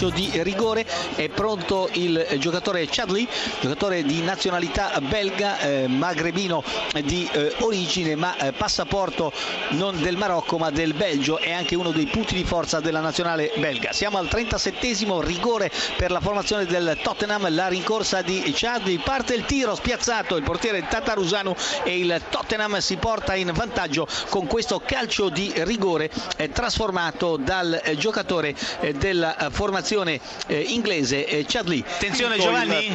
calcio 0.00 0.08
di 0.08 0.30
rigore, 0.42 0.86
è 1.14 1.28
pronto 1.28 1.90
il 1.92 2.26
giocatore 2.38 2.86
Chadley, 2.88 3.28
giocatore 3.60 4.02
di 4.02 4.22
nazionalità 4.22 4.98
belga, 5.00 5.58
eh, 5.58 5.86
magrebino 5.88 6.64
di 7.04 7.28
eh, 7.30 7.54
origine, 7.60 8.14
ma 8.16 8.34
eh, 8.36 8.52
passaporto 8.52 9.30
non 9.70 10.00
del 10.00 10.16
Marocco 10.16 10.56
ma 10.56 10.70
del 10.70 10.94
Belgio, 10.94 11.38
è 11.38 11.52
anche 11.52 11.74
uno 11.74 11.90
dei 11.90 12.06
punti 12.06 12.34
di 12.34 12.44
forza 12.44 12.80
della 12.80 13.00
nazionale 13.00 13.52
belga. 13.56 13.92
Siamo 13.92 14.16
al 14.16 14.26
37esimo 14.26 15.20
rigore 15.20 15.70
per 15.96 16.10
la 16.10 16.20
formazione 16.20 16.64
del 16.64 16.98
Tottenham, 17.02 17.54
la 17.54 17.68
rincorsa 17.68 18.22
di 18.22 18.50
Chadley, 18.54 18.98
parte 18.98 19.34
il 19.34 19.44
tiro 19.44 19.74
spiazzato, 19.74 20.36
il 20.36 20.42
portiere 20.42 20.86
Tatarusanu 20.88 21.54
e 21.84 21.98
il 21.98 22.22
Tottenham 22.30 22.78
si 22.78 22.96
porta 22.96 23.34
in 23.34 23.52
vantaggio 23.52 24.06
con 24.30 24.46
questo 24.46 24.80
calcio 24.82 25.28
di 25.28 25.52
rigore 25.56 26.10
eh, 26.36 26.48
trasformato 26.50 27.36
dal 27.36 27.78
eh, 27.84 27.96
giocatore 27.96 28.54
eh, 28.80 28.94
della 28.94 29.36
eh, 29.36 29.50
formazione 29.90 30.20
eh, 30.46 30.60
inglese 30.60 31.26
eh, 31.26 31.44
Chadley. 31.46 31.82
Attenzione 31.86 32.38
Giovanni. 32.38 32.94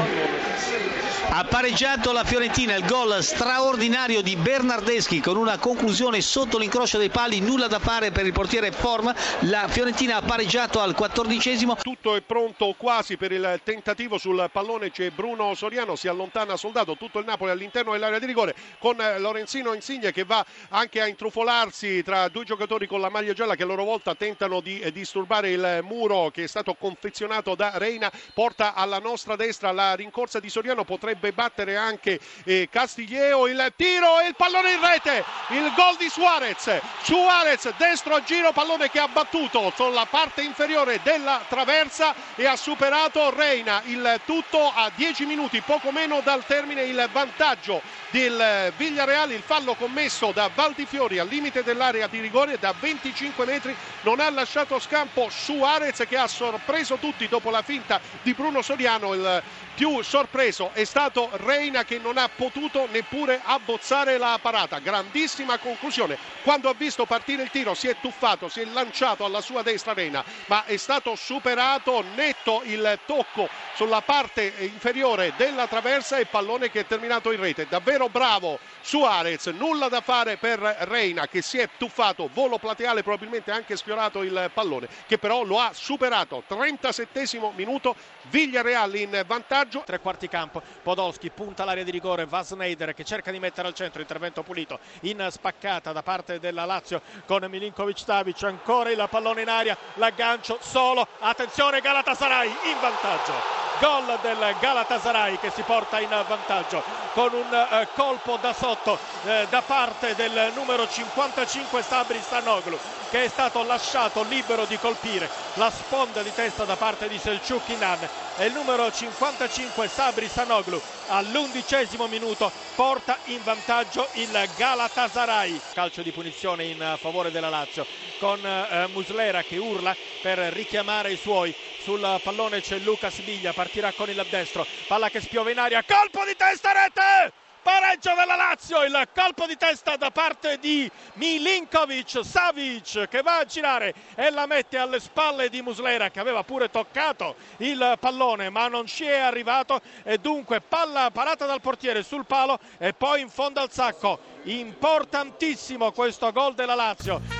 Ha 1.28 1.44
pareggiato 1.44 2.12
la 2.12 2.24
Fiorentina, 2.24 2.76
il 2.76 2.86
gol 2.86 3.22
straordinario 3.22 4.22
di 4.22 4.36
Bernardeschi 4.36 5.20
con 5.20 5.36
una 5.36 5.58
conclusione 5.58 6.22
sotto 6.22 6.58
l'incrocio 6.58 6.98
dei 6.98 7.10
pali, 7.10 7.42
nulla 7.42 7.68
da 7.68 7.80
fare 7.80 8.12
per 8.12 8.26
il 8.26 8.32
portiere 8.32 8.72
Form. 8.72 9.14
La 9.42 9.68
Fiorentina 9.68 10.18
ha 10.18 10.22
pareggiato 10.22 10.80
al 10.80 10.94
quattordicesimo. 10.94 11.76
Tutto 11.82 12.16
è 12.16 12.22
pronto 12.22 12.74
quasi 12.78 13.18
per 13.18 13.32
il 13.32 13.60
tentativo 13.64 14.18
sul 14.18 14.48
pallone, 14.52 14.92
c'è 14.92 15.10
Bruno 15.10 15.54
Soriano, 15.56 15.96
si 15.96 16.08
allontana 16.08 16.56
Soldato, 16.56 16.96
tutto 16.96 17.20
il 17.20 17.26
Napoli 17.26 17.52
all'interno 17.52 17.92
dell'area 17.92 18.20
di 18.20 18.28
rigore 18.28 18.56
con 18.78 18.96
Lorenzino 19.18 19.74
Insigne 19.74 20.14
che 20.14 20.24
va 20.24 20.46
anche 20.70 21.02
a 21.02 21.08
intrufolarsi 21.08 22.04
tra 22.04 22.30
due 22.30 22.46
giocatori 22.46 22.88
con 22.88 23.02
la 23.02 23.10
maglia 23.10 23.34
gialla 23.34 23.56
che 23.56 23.64
a 23.64 23.66
loro 23.66 23.84
volta 23.84 24.16
tentano 24.16 24.62
di 24.62 24.90
disturbare 24.94 25.50
il 25.50 25.80
muro 25.84 26.30
che 26.30 26.44
è 26.44 26.48
stato 26.48 26.76
confezionato 26.86 27.56
da 27.56 27.72
Reina, 27.78 28.12
porta 28.34 28.76
alla 28.76 29.00
nostra 29.00 29.36
destra 29.36 29.72
la 29.72 29.96
rincorsa 29.96 30.40
di 30.40 30.50
Soriano, 30.52 30.84
potrebbe 30.84 31.32
battere 31.32 31.76
anche 31.76 32.20
eh, 32.44 32.70
Castiglieo 32.72 33.48
il 33.48 33.74
tiro 33.76 34.20
e 34.20 34.28
il 34.28 34.36
pallone 34.36 34.74
in 34.74 34.80
rete 34.80 35.24
il 35.50 35.74
gol 35.76 35.96
di 35.98 36.08
Suarez. 36.10 36.80
Suarez 37.02 37.74
destro 37.78 38.14
a 38.14 38.24
giro 38.24 38.52
pallone 38.52 38.92
che 38.92 39.00
ha 39.00 39.08
battuto 39.08 39.74
sulla 39.76 40.06
parte 40.06 40.44
inferiore 40.44 41.00
della 41.02 41.44
traversa 41.50 42.14
e 42.36 42.46
ha 42.46 42.56
superato 42.56 43.32
Reina. 43.32 43.82
Il 43.86 44.22
tutto 44.26 44.72
a 44.72 44.92
10 44.96 45.26
minuti 45.26 45.62
poco 45.62 45.92
meno 45.92 46.22
dal 46.22 46.46
termine 46.46 46.84
il 46.84 47.10
vantaggio 47.12 47.82
del 48.12 48.72
Villareale 48.78 49.34
il 49.34 49.42
fallo 49.42 49.74
commesso 49.74 50.32
da 50.32 50.50
Valdifiori 50.54 51.18
al 51.18 51.28
limite 51.28 51.64
dell'area 51.64 52.08
di 52.08 52.20
rigore 52.20 52.58
da 52.60 52.74
25 52.80 53.46
metri 53.46 53.76
non 54.02 54.20
ha 54.20 54.30
lasciato 54.30 54.80
scampo 54.80 55.28
Suarez 55.30 56.06
che 56.08 56.16
ha 56.16 56.28
sorpreso 56.28 56.75
tutti 56.84 57.30
dopo 57.30 57.52
la 57.52 57.62
finta 57.62 58.02
di 58.22 58.34
Bruno 58.34 58.62
Soriano 58.62 59.14
il 59.14 59.44
più 59.76 60.02
sorpreso 60.02 60.72
è 60.74 60.84
stato 60.84 61.30
Reina 61.34 61.84
che 61.84 62.00
non 62.00 62.18
ha 62.18 62.30
potuto 62.34 62.88
neppure 62.92 63.42
abbozzare 63.44 64.18
la 64.18 64.38
parata. 64.42 64.80
Grandissima 64.80 65.58
conclusione. 65.58 66.18
Quando 66.44 66.70
ha 66.70 66.74
visto 66.74 67.06
partire 67.06 67.44
il 67.44 67.50
tiro 67.50 67.74
si 67.74 67.88
è 67.88 67.98
tuffato, 68.00 68.48
si 68.48 68.62
è 68.62 68.66
lanciato 68.66 69.26
alla 69.26 69.42
sua 69.42 69.62
destra 69.62 69.94
Reina, 69.94 70.24
ma 70.48 70.66
è 70.66 70.78
stato 70.78 71.16
superato 71.16 72.04
netto 72.16 72.62
il 72.66 73.00
tocco 73.06 73.50
sulla 73.76 74.02
parte 74.02 74.54
inferiore 74.60 75.34
della 75.36 75.68
traversa 75.68 76.18
e 76.18 76.26
pallone 76.26 76.70
che 76.70 76.82
è 76.82 76.86
terminato 76.86 77.32
in 77.32 77.42
rete. 77.42 77.68
Davvero 77.70 78.08
bravo 78.08 78.60
Suarez, 78.82 79.48
nulla 79.48 79.90
da 79.90 80.02
fare 80.02 80.38
per 80.38 80.60
Reina 80.60 81.28
che 81.28 81.42
si 81.42 81.58
è 81.58 81.70
tuffato, 81.78 82.30
volo 82.34 82.58
plateale 82.58 83.04
probabilmente 83.04 83.52
anche 83.52 83.76
sfiorato 83.76 84.24
il 84.24 84.50
pallone, 84.54 84.88
che 85.08 85.18
però 85.18 85.44
lo 85.44 85.60
ha 85.60 85.72
superato. 85.74 86.44
37 86.66 87.40
minuto, 87.56 87.96
Villareal 88.24 88.96
in 88.96 89.24
vantaggio. 89.28 89.84
Tre 89.86 90.00
quarti 90.00 90.28
campo, 90.28 90.64
Podolski 90.82 91.30
punta 91.30 91.64
l'area 91.64 91.84
di 91.84 91.92
rigore, 91.92 92.26
va 92.26 92.42
Snyder 92.42 92.96
che 92.96 93.04
cerca 93.04 93.30
di 93.30 93.38
mettere 93.38 93.68
al 93.68 93.76
centro, 93.76 94.02
intervento 94.02 94.42
pulito 94.42 94.80
in 95.02 95.28
spaccata 95.30 95.92
da 95.92 96.02
parte 96.02 96.40
della 96.40 96.66
Lazio 96.66 97.02
con 97.28 97.46
Milinkovic 97.48 98.00
Stavic, 98.00 98.42
ancora 98.44 98.90
il 98.90 99.08
pallone 99.10 99.42
in 99.42 99.50
aria, 99.50 99.78
l'aggancio 99.96 100.58
solo, 100.60 101.08
attenzione 101.20 101.82
Galatasaray 101.82 102.48
in 102.48 102.80
vantaggio 102.80 103.66
gol 103.80 104.18
del 104.22 104.56
Galatasaray 104.60 105.38
che 105.38 105.50
si 105.50 105.62
porta 105.64 106.00
in 106.00 106.10
vantaggio 106.10 106.95
con 107.16 107.34
un 107.34 107.54
eh, 107.54 107.88
colpo 107.96 108.38
da 108.42 108.52
sotto 108.52 109.00
eh, 109.24 109.48
da 109.50 109.62
parte 109.62 110.16
del 110.16 110.52
numero 110.54 110.86
55 110.86 111.82
Sabri 111.82 112.20
Stanoglu 112.22 112.78
che 113.10 113.24
è 113.24 113.28
stato 113.30 113.64
lasciato 113.64 114.24
libero 114.24 114.66
di 114.66 114.78
colpire 114.78 115.30
la 115.54 115.72
sponda 115.72 116.22
di 116.22 116.34
testa 116.34 116.66
da 116.66 116.76
parte 116.76 117.08
di 117.08 117.18
Selçuk 117.18 117.70
Inan. 117.70 118.00
E 118.38 118.48
il 118.48 118.52
numero 118.54 118.92
55 118.92 119.88
Sabri 119.88 120.28
Sanoglu 120.28 120.82
all'undicesimo 121.08 122.08
minuto 122.08 122.52
porta 122.76 123.18
in 123.26 123.40
vantaggio 123.44 124.10
il 124.14 124.50
Galatasaray. 124.58 125.62
Calcio 125.74 126.02
di 126.02 126.12
punizione 126.12 126.66
in 126.66 126.98
favore 127.00 127.32
della 127.32 127.48
Lazio 127.48 127.86
con 128.20 128.40
eh, 128.46 128.88
Muslera 128.94 129.44
che 129.44 129.58
urla 129.58 129.96
per 130.22 130.38
richiamare 130.54 131.12
i 131.12 131.18
suoi 131.18 131.54
sul 131.80 132.20
pallone 132.24 132.62
c'è 132.62 132.78
Lucas 132.80 133.20
Biglia 133.20 133.54
partirà 133.54 133.92
con 133.94 134.10
il 134.10 134.26
destro 134.30 134.66
palla 134.88 135.10
che 135.10 135.22
spiove 135.22 135.52
in 135.52 135.60
aria 135.60 135.84
colpo 135.84 136.24
di 136.26 136.36
testa 136.36 136.72
rete 136.72 137.34
pareggio 137.66 138.14
della 138.14 138.36
Lazio, 138.36 138.84
il 138.84 139.08
colpo 139.12 139.48
di 139.48 139.58
testa 139.58 139.96
da 139.96 140.12
parte 140.12 140.60
di 140.60 140.88
Milinkovic 141.14 142.24
Savic 142.24 143.08
che 143.08 143.24
va 143.24 143.40
a 143.40 143.46
girare 143.46 143.92
e 144.14 144.30
la 144.30 144.46
mette 144.46 144.78
alle 144.78 145.00
spalle 145.00 145.50
di 145.50 145.64
Muslera 145.64 146.12
che 146.12 146.20
aveva 146.20 146.44
pure 146.44 146.70
toccato 146.70 147.36
il 147.58 147.98
pallone 148.00 148.52
ma 148.52 148.68
non 148.68 148.86
ci 148.86 149.06
è 149.06 149.18
arrivato 149.18 149.82
e 150.04 150.20
dunque 150.20 150.62
palla 150.62 151.10
parata 151.12 151.48
dal 151.48 151.60
portiere 151.60 152.04
sul 152.04 152.28
palo 152.28 152.60
e 152.78 152.94
poi 152.94 153.22
in 153.22 153.30
fondo 153.30 153.62
al 153.62 153.72
sacco. 153.72 154.20
Importantissimo 154.44 155.92
questo 155.92 156.32
gol 156.32 156.54
della 156.54 156.76
Lazio. 156.76 157.35